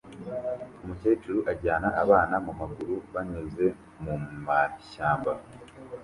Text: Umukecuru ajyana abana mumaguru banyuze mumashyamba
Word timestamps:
Umukecuru 0.83 1.39
ajyana 1.51 1.87
abana 2.03 2.35
mumaguru 2.45 2.95
banyuze 3.13 3.65
mumashyamba 4.03 5.31